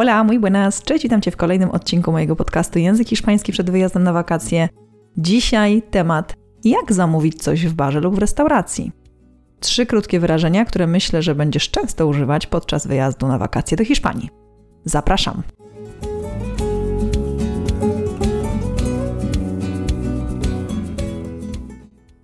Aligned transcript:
Hola, 0.00 0.24
muy 0.24 0.38
buenas. 0.38 0.82
Cześć, 0.82 1.02
witam 1.02 1.20
Cię 1.20 1.30
w 1.30 1.36
kolejnym 1.36 1.70
odcinku 1.70 2.12
mojego 2.12 2.36
podcastu 2.36 2.78
Język 2.78 3.08
Hiszpański 3.08 3.52
przed 3.52 3.70
wyjazdem 3.70 4.02
na 4.02 4.12
wakacje. 4.12 4.68
Dzisiaj 5.16 5.82
temat 5.90 6.34
jak 6.64 6.92
zamówić 6.92 7.42
coś 7.42 7.66
w 7.66 7.74
barze 7.74 8.00
lub 8.00 8.14
w 8.14 8.18
restauracji. 8.18 8.92
Trzy 9.60 9.86
krótkie 9.86 10.20
wyrażenia, 10.20 10.64
które 10.64 10.86
myślę, 10.86 11.22
że 11.22 11.34
będziesz 11.34 11.70
często 11.70 12.06
używać 12.06 12.46
podczas 12.46 12.86
wyjazdu 12.86 13.28
na 13.28 13.38
wakacje 13.38 13.76
do 13.76 13.84
Hiszpanii. 13.84 14.30
Zapraszam. 14.84 15.42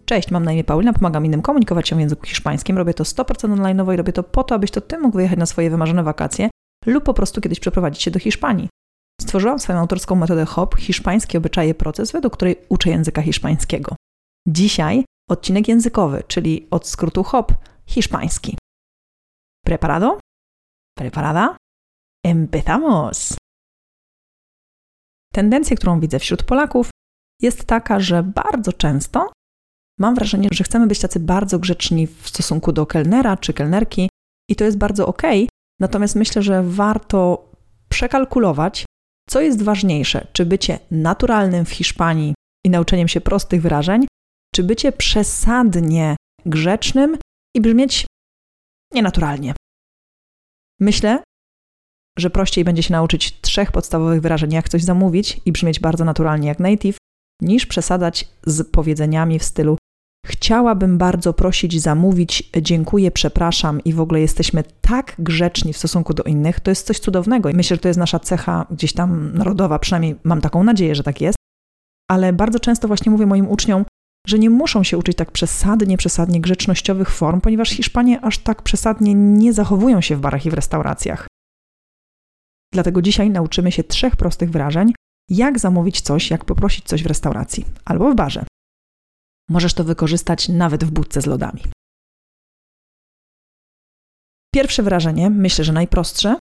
Cześć, 0.04 0.30
mam 0.30 0.44
na 0.44 0.52
imię 0.52 0.64
Paulina, 0.64 0.92
pomagam 0.92 1.26
innym 1.26 1.42
komunikować 1.42 1.88
się 1.88 1.96
w 1.96 2.00
języku 2.00 2.26
hiszpańskim. 2.26 2.78
Robię 2.78 2.94
to 2.94 3.04
100% 3.04 3.52
online 3.52 3.82
i 3.94 3.96
robię 3.96 4.12
to 4.12 4.22
po 4.22 4.44
to, 4.44 4.54
abyś 4.54 4.70
to 4.70 4.80
ty 4.80 4.98
mógł 4.98 5.16
wyjechać 5.16 5.38
na 5.38 5.46
swoje 5.46 5.70
wymarzone 5.70 6.02
wakacje 6.02 6.48
lub 6.86 7.04
po 7.04 7.14
prostu 7.14 7.40
kiedyś 7.40 7.60
przeprowadzić 7.60 8.02
się 8.02 8.10
do 8.10 8.18
Hiszpanii. 8.18 8.68
Stworzyłam 9.20 9.58
swoją 9.58 9.78
autorską 9.78 10.14
metodę 10.14 10.44
HOP, 10.44 10.74
hiszpańskie 10.74 11.38
obyczaje 11.38 11.74
proces, 11.74 12.12
według 12.12 12.36
której 12.36 12.56
uczę 12.68 12.90
języka 12.90 13.22
hiszpańskiego. 13.22 13.96
Dzisiaj 14.48 15.04
odcinek 15.30 15.68
językowy, 15.68 16.22
czyli 16.28 16.66
od 16.70 16.88
skrótu 16.88 17.22
HOP, 17.22 17.52
hiszpański. 17.86 18.56
Preparado? 19.64 20.20
Preparada? 20.98 21.56
Empezamos! 22.24 23.36
Tendencja, 25.32 25.76
którą 25.76 26.00
widzę 26.00 26.18
wśród 26.18 26.42
Polaków, 26.42 26.90
jest 27.42 27.64
taka, 27.64 28.00
że 28.00 28.22
bardzo 28.22 28.72
często 28.72 29.32
mam 29.98 30.14
wrażenie, 30.14 30.48
że 30.52 30.64
chcemy 30.64 30.86
być 30.86 31.00
tacy 31.00 31.20
bardzo 31.20 31.58
grzeczni 31.58 32.06
w 32.06 32.28
stosunku 32.28 32.72
do 32.72 32.86
kelnera 32.86 33.36
czy 33.36 33.52
kelnerki 33.52 34.08
i 34.50 34.56
to 34.56 34.64
jest 34.64 34.78
bardzo 34.78 35.06
ok, 35.06 35.22
natomiast 35.80 36.16
myślę, 36.16 36.42
że 36.42 36.62
warto 36.62 37.50
przekalkulować, 37.88 38.84
co 39.28 39.40
jest 39.40 39.62
ważniejsze, 39.62 40.26
czy 40.32 40.46
bycie 40.46 40.78
naturalnym 40.90 41.64
w 41.64 41.70
Hiszpanii 41.70 42.34
i 42.66 42.70
nauczeniem 42.70 43.08
się 43.08 43.20
prostych 43.20 43.62
wyrażeń, 43.62 44.06
czy 44.54 44.64
bycie 44.64 44.92
przesadnie 44.92 46.16
grzecznym 46.46 47.18
i 47.56 47.60
brzmieć 47.60 48.06
nienaturalnie. 48.94 49.54
Myślę, 50.80 51.22
że 52.18 52.30
prościej 52.30 52.64
będzie 52.64 52.82
się 52.82 52.92
nauczyć 52.92 53.40
trzech 53.40 53.72
podstawowych 53.72 54.20
wyrażeń, 54.20 54.52
jak 54.52 54.68
coś 54.68 54.82
zamówić 54.84 55.40
i 55.44 55.52
brzmieć 55.52 55.80
bardzo 55.80 56.04
naturalnie 56.04 56.48
jak 56.48 56.58
native, 56.58 56.96
niż 57.42 57.66
przesadzać 57.66 58.28
z 58.46 58.70
powiedzeniami 58.70 59.38
w 59.38 59.44
stylu 59.44 59.76
Chciałabym 60.26 60.98
bardzo 60.98 61.32
prosić, 61.32 61.80
zamówić, 61.80 62.50
dziękuję, 62.62 63.10
przepraszam 63.10 63.80
i 63.84 63.92
w 63.92 64.00
ogóle 64.00 64.20
jesteśmy 64.20 64.64
tak 64.80 65.14
grzeczni 65.18 65.72
w 65.72 65.78
stosunku 65.78 66.14
do 66.14 66.22
innych. 66.22 66.60
To 66.60 66.70
jest 66.70 66.86
coś 66.86 66.98
cudownego 66.98 67.50
i 67.50 67.54
myślę, 67.54 67.76
że 67.76 67.80
to 67.80 67.88
jest 67.88 68.00
nasza 68.00 68.18
cecha 68.18 68.66
gdzieś 68.70 68.92
tam 68.92 69.32
narodowa, 69.34 69.78
przynajmniej 69.78 70.16
mam 70.24 70.40
taką 70.40 70.64
nadzieję, 70.64 70.94
że 70.94 71.02
tak 71.02 71.20
jest. 71.20 71.38
Ale 72.10 72.32
bardzo 72.32 72.60
często 72.60 72.88
właśnie 72.88 73.12
mówię 73.12 73.26
moim 73.26 73.48
uczniom, 73.48 73.84
że 74.26 74.38
nie 74.38 74.50
muszą 74.50 74.82
się 74.82 74.98
uczyć 74.98 75.16
tak 75.16 75.30
przesadnie, 75.30 75.96
przesadnie 75.96 76.40
grzecznościowych 76.40 77.10
form, 77.10 77.40
ponieważ 77.40 77.70
Hiszpanie 77.70 78.20
aż 78.20 78.38
tak 78.38 78.62
przesadnie 78.62 79.14
nie 79.14 79.52
zachowują 79.52 80.00
się 80.00 80.16
w 80.16 80.20
barach 80.20 80.46
i 80.46 80.50
w 80.50 80.54
restauracjach. 80.54 81.26
Dlatego 82.74 83.02
dzisiaj 83.02 83.30
nauczymy 83.30 83.72
się 83.72 83.84
trzech 83.84 84.16
prostych 84.16 84.50
wyrażeń, 84.50 84.92
jak 85.30 85.58
zamówić 85.58 86.00
coś, 86.00 86.30
jak 86.30 86.44
poprosić 86.44 86.84
coś 86.84 87.02
w 87.02 87.06
restauracji 87.06 87.64
albo 87.84 88.12
w 88.12 88.14
barze. 88.14 88.44
Możesz 89.48 89.74
to 89.74 89.84
wykorzystać 89.84 90.48
nawet 90.48 90.84
w 90.84 90.90
budce 90.90 91.20
z 91.20 91.26
lodami. 91.26 91.62
Pierwsze 94.54 94.82
wrażenie, 94.82 95.30
myślę, 95.30 95.64
że 95.64 95.72
najprostsze, 95.72 96.38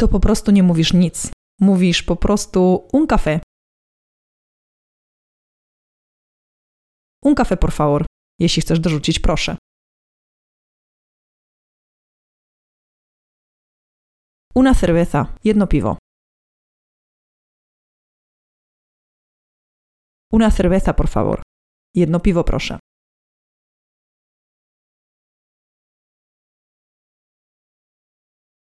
to 0.00 0.08
po 0.08 0.20
prostu 0.20 0.50
nie 0.50 0.62
mówisz 0.62 0.92
nic. 0.92 1.32
Mówisz 1.60 2.02
po 2.02 2.16
prostu 2.16 2.88
un 2.92 3.06
café. 3.06 3.40
Un 7.24 7.34
café, 7.34 7.56
por 7.56 7.72
favor. 7.72 8.06
Jeśli 8.40 8.62
chcesz 8.62 8.80
dorzucić, 8.80 9.18
proszę. 9.18 9.56
Una 14.54 14.74
cerveza. 14.74 15.34
Jedno 15.44 15.66
piwo. 15.66 15.98
Una 20.32 20.50
cerveza, 20.50 20.94
por 20.94 21.08
favor. 21.08 21.42
Jedno 21.94 22.20
piwo, 22.20 22.44
proszę. 22.44 22.78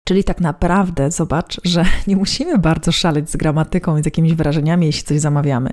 Czyli 0.07 0.23
tak 0.23 0.41
naprawdę 0.41 1.11
zobacz, 1.11 1.61
że 1.63 1.85
nie 2.07 2.15
musimy 2.15 2.57
bardzo 2.57 2.91
szaleć 2.91 3.29
z 3.29 3.35
gramatyką 3.35 3.97
i 3.97 4.01
z 4.01 4.05
jakimiś 4.05 4.33
wyrażeniami, 4.33 4.85
jeśli 4.85 5.03
coś 5.03 5.19
zamawiamy. 5.19 5.69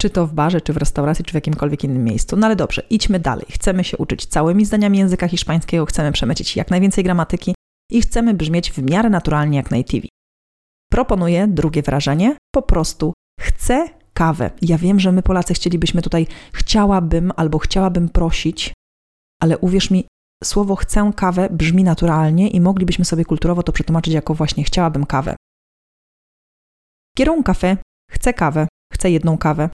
Czy 0.00 0.10
to 0.10 0.26
w 0.26 0.32
barze, 0.32 0.60
czy 0.60 0.72
w 0.72 0.76
restauracji, 0.76 1.24
czy 1.24 1.32
w 1.32 1.34
jakimkolwiek 1.34 1.84
innym 1.84 2.04
miejscu. 2.04 2.36
No 2.36 2.46
ale 2.46 2.56
dobrze, 2.56 2.82
idźmy 2.90 3.20
dalej. 3.20 3.46
Chcemy 3.50 3.84
się 3.84 3.96
uczyć 3.96 4.26
całymi 4.26 4.64
zdaniami 4.64 4.98
języka 4.98 5.28
hiszpańskiego, 5.28 5.86
chcemy 5.86 6.12
przemycić 6.12 6.56
jak 6.56 6.70
najwięcej 6.70 7.04
gramatyki 7.04 7.54
i 7.90 8.00
chcemy 8.00 8.34
brzmieć 8.34 8.72
w 8.72 8.90
miarę 8.90 9.10
naturalnie 9.10 9.56
jak 9.56 9.70
native. 9.70 10.06
Proponuję 10.90 11.48
drugie 11.48 11.82
wrażenie, 11.82 12.36
po 12.54 12.62
prostu 12.62 13.12
chcę 13.40 13.88
kawę. 14.14 14.50
Ja 14.62 14.78
wiem, 14.78 15.00
że 15.00 15.12
my 15.12 15.22
Polacy 15.22 15.54
chcielibyśmy 15.54 16.02
tutaj 16.02 16.26
chciałabym 16.54 17.32
albo 17.36 17.58
chciałabym 17.58 18.08
prosić, 18.08 18.72
ale 19.42 19.58
uwierz 19.58 19.90
mi, 19.90 20.08
słowo 20.44 20.76
chcę 20.76 21.12
kawę 21.16 21.48
brzmi 21.50 21.84
naturalnie 21.84 22.50
i 22.50 22.60
moglibyśmy 22.60 23.04
sobie 23.04 23.24
kulturowo 23.24 23.62
to 23.62 23.72
przetłumaczyć 23.72 24.14
jako 24.14 24.34
właśnie 24.34 24.64
chciałabym 24.64 25.06
kawę. 25.06 25.36
Quiero 27.16 27.32
un 27.32 27.42
café, 27.42 27.76
chcę 28.10 28.34
kawę, 28.34 28.68
chcę 28.92 29.10
jedną 29.10 29.38
kawę. 29.38 29.68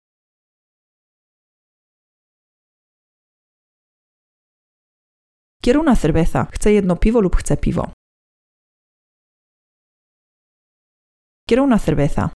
Quiero 5.63 5.81
una 5.81 5.97
cerveza, 5.97 6.47
chcę 6.53 6.73
jedno 6.73 6.97
piwo 6.97 7.21
lub 7.21 7.37
chcę 7.37 7.57
piwo. 7.57 7.93
Quiero 11.49 11.79
cerveza. 11.79 12.31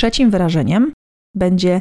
Trzecim 0.00 0.30
wyrażeniem 0.30 0.92
będzie 1.34 1.80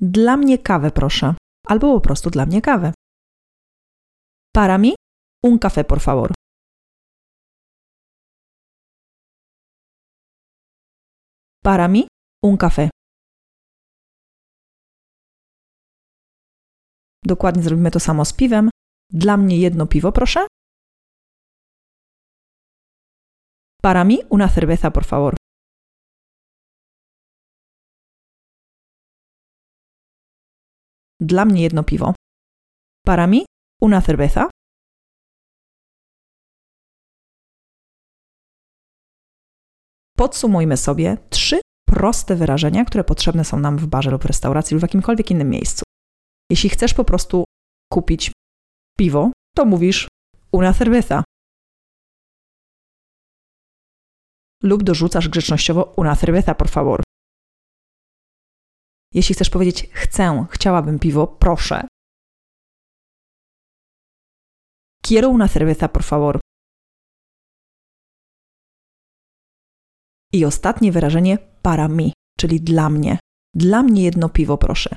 dla 0.00 0.36
mnie 0.36 0.58
kawę, 0.58 0.90
proszę, 0.90 1.34
albo 1.66 1.94
po 1.94 2.00
prostu 2.00 2.30
dla 2.30 2.46
mnie 2.46 2.62
kawę. 2.62 2.92
Para 4.54 4.78
mi 4.78 4.94
un 5.42 5.58
café, 5.58 5.84
por 5.84 6.00
favor. 6.00 6.32
Para 11.62 11.88
mi 11.88 12.06
un 12.42 12.56
café. 12.56 12.88
Dokładnie 17.24 17.62
zrobimy 17.62 17.90
to 17.90 18.00
samo 18.00 18.24
z 18.24 18.32
piwem. 18.32 18.70
Dla 19.12 19.36
mnie 19.36 19.58
jedno 19.58 19.86
piwo, 19.86 20.12
proszę. 20.12 20.46
Para 23.82 24.04
mi 24.04 24.16
una 24.30 24.48
cerveza, 24.48 24.90
por 24.90 25.04
favor. 25.04 25.43
Dla 31.24 31.44
mnie 31.44 31.62
jedno 31.62 31.84
piwo. 31.84 32.14
Para 33.06 33.26
mi 33.26 33.46
una 33.80 34.00
cerveza. 34.00 34.50
Podsumujmy 40.16 40.76
sobie 40.76 41.16
trzy 41.30 41.60
proste 41.86 42.36
wyrażenia, 42.36 42.84
które 42.84 43.04
potrzebne 43.04 43.44
są 43.44 43.60
nam 43.60 43.78
w 43.78 43.86
barze 43.86 44.10
lub 44.10 44.24
restauracji 44.24 44.74
lub 44.74 44.80
w 44.80 44.82
jakimkolwiek 44.82 45.30
innym 45.30 45.50
miejscu. 45.50 45.82
Jeśli 46.50 46.70
chcesz 46.70 46.94
po 46.94 47.04
prostu 47.04 47.44
kupić 47.92 48.32
piwo, 48.98 49.30
to 49.56 49.64
mówisz 49.64 50.08
una 50.52 50.72
cerveza. 50.72 51.24
Lub 54.62 54.82
dorzucasz 54.82 55.28
grzecznościowo 55.28 55.94
una 55.96 56.16
cerveza, 56.16 56.54
por 56.54 56.68
favor. 56.68 57.03
Jeśli 59.14 59.34
chcesz 59.34 59.50
powiedzieć 59.50 59.88
chcę, 59.92 60.46
chciałabym 60.50 60.98
piwo, 60.98 61.26
proszę. 61.26 61.88
Quiero 65.06 65.28
una 65.28 65.48
cerveza, 65.48 65.88
por 65.88 66.02
favor. 66.02 66.40
I 70.32 70.44
ostatnie 70.44 70.92
wyrażenie 70.92 71.38
para 71.62 71.88
mi, 71.88 72.12
czyli 72.38 72.60
dla 72.60 72.90
mnie. 72.90 73.18
Dla 73.54 73.82
mnie 73.82 74.02
jedno 74.02 74.28
piwo, 74.28 74.58
proszę. 74.58 74.96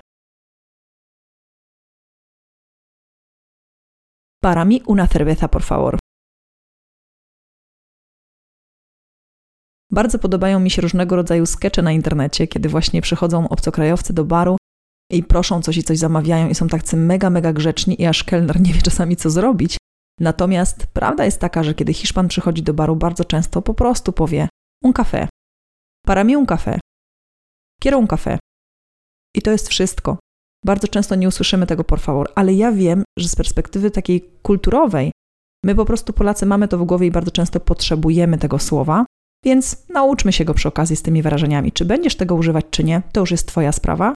Para 4.42 4.66
mi 4.66 4.82
una 4.88 5.08
cerveza, 5.08 5.48
por 5.48 5.64
favor. 5.64 6.00
Bardzo 9.92 10.20
podobają 10.20 10.60
mi 10.60 10.70
się 10.70 10.82
różnego 10.82 11.16
rodzaju 11.16 11.46
skecze 11.46 11.82
na 11.82 11.92
internecie, 11.92 12.48
kiedy 12.48 12.70
właśnie 12.70 13.02
przychodzą 13.02 13.50
obcokrajowcy 13.50 14.14
do 14.14 14.26
baru 14.26 14.58
i 15.12 15.24
proszą 15.24 15.62
coś 15.62 15.78
i 15.78 15.84
coś 15.84 15.98
zamawiają 15.98 16.50
i 16.50 16.56
są 16.56 16.68
tacy 16.68 16.98
mega, 16.98 17.30
mega 17.30 17.54
grzeczni 17.54 18.02
i 18.02 18.06
aż 18.06 18.24
kelner 18.24 18.62
nie 18.62 18.74
wie 18.74 18.82
czasami 18.82 19.16
co 19.16 19.30
zrobić. 19.30 19.78
Natomiast 20.20 20.88
prawda 20.88 21.26
jest 21.26 21.40
taka, 21.40 21.64
że 21.64 21.74
kiedy 21.74 21.94
Hiszpan 21.94 22.28
przychodzi 22.28 22.64
do 22.64 22.74
baru, 22.74 22.96
bardzo 22.96 23.26
często 23.26 23.62
po 23.62 23.74
prostu 23.74 24.14
powie 24.14 24.50
un 24.84 24.94
café, 24.94 25.28
para 26.06 26.24
mí 26.24 26.38
un 26.38 26.46
café, 26.46 26.80
quiero 27.82 27.98
un 27.98 28.08
café. 28.08 28.38
I 29.36 29.42
to 29.42 29.52
jest 29.52 29.70
wszystko. 29.70 30.18
Bardzo 30.66 30.88
często 30.88 31.16
nie 31.16 31.28
usłyszymy 31.28 31.68
tego 31.68 31.84
por 31.84 32.00
favor, 32.00 32.32
ale 32.36 32.54
ja 32.54 32.72
wiem, 32.72 33.04
że 33.20 33.28
z 33.28 33.36
perspektywy 33.36 33.92
takiej 33.92 34.22
kulturowej, 34.42 35.12
my 35.66 35.76
po 35.76 35.86
prostu 35.86 36.14
Polacy 36.14 36.46
mamy 36.46 36.68
to 36.68 36.78
w 36.78 36.84
głowie 36.84 37.08
i 37.08 37.12
bardzo 37.12 37.32
często 37.32 37.60
potrzebujemy 37.60 38.38
tego 38.38 38.60
słowa, 38.60 39.06
więc 39.48 39.90
nauczmy 39.90 40.34
się 40.34 40.46
go 40.46 40.54
przy 40.54 40.68
okazji 40.68 40.96
z 40.96 41.02
tymi 41.02 41.22
wyrażeniami. 41.22 41.72
Czy 41.72 41.86
będziesz 41.86 42.16
tego 42.16 42.36
używać, 42.36 42.66
czy 42.72 42.84
nie, 42.84 43.02
to 43.14 43.20
już 43.20 43.32
jest 43.32 43.48
Twoja 43.48 43.72
sprawa. 43.72 44.14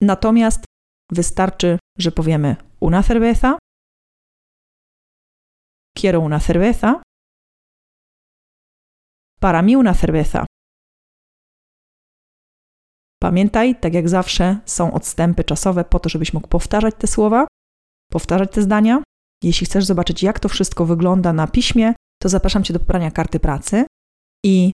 Natomiast 0.00 0.64
wystarczy, 1.12 1.78
że 1.98 2.12
powiemy 2.12 2.56
una 2.80 3.02
cerveza, 3.02 3.58
quiero 5.98 6.20
una 6.20 6.40
cerveza, 6.40 7.02
para 9.40 9.62
mí 9.62 9.76
una 9.76 9.94
cerveza. 9.94 10.46
Pamiętaj, 13.22 13.80
tak 13.80 13.94
jak 13.94 14.08
zawsze, 14.08 14.60
są 14.64 14.92
odstępy 14.92 15.44
czasowe 15.44 15.84
po 15.84 15.98
to, 16.00 16.08
żebyś 16.08 16.32
mógł 16.32 16.48
powtarzać 16.48 16.94
te 16.98 17.06
słowa, 17.06 17.46
powtarzać 18.12 18.52
te 18.52 18.62
zdania. 18.62 19.02
Jeśli 19.42 19.66
chcesz 19.66 19.84
zobaczyć, 19.84 20.22
jak 20.22 20.40
to 20.40 20.48
wszystko 20.48 20.84
wygląda 20.84 21.32
na 21.32 21.46
piśmie, 21.46 21.94
to 22.22 22.28
zapraszam 22.28 22.64
Cię 22.64 22.72
do 22.72 22.80
pobrania 22.80 23.10
karty 23.10 23.40
pracy 23.40 23.86
i 24.46 24.72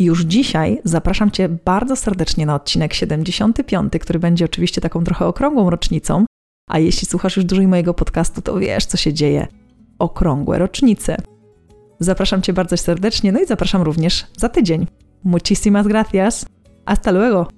już 0.00 0.24
dzisiaj 0.24 0.80
zapraszam 0.84 1.30
Cię 1.30 1.48
bardzo 1.48 1.96
serdecznie 1.96 2.46
na 2.46 2.54
odcinek 2.54 2.94
75, 2.94 3.92
który 4.00 4.18
będzie 4.18 4.44
oczywiście 4.44 4.80
taką 4.80 5.04
trochę 5.04 5.26
okrągłą 5.26 5.70
rocznicą. 5.70 6.24
A 6.70 6.78
jeśli 6.78 7.06
słuchasz 7.06 7.36
już 7.36 7.44
dłużej 7.44 7.66
mojego 7.66 7.94
podcastu, 7.94 8.42
to 8.42 8.58
wiesz, 8.58 8.86
co 8.86 8.96
się 8.96 9.12
dzieje. 9.12 9.46
Okrągłe 9.98 10.58
rocznice. 10.58 11.16
Zapraszam 12.00 12.42
Cię 12.42 12.52
bardzo 12.52 12.76
serdecznie, 12.76 13.32
no 13.32 13.40
i 13.40 13.46
zapraszam 13.46 13.82
również 13.82 14.26
za 14.36 14.48
tydzień. 14.48 14.86
Muchísimas 15.24 15.86
gracias. 15.86 16.46
Hasta 16.86 17.10
luego. 17.10 17.48